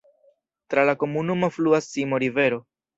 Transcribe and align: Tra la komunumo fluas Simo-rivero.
Tra 0.75 0.85
la 0.91 0.97
komunumo 1.05 1.53
fluas 1.59 1.93
Simo-rivero. 1.95 2.65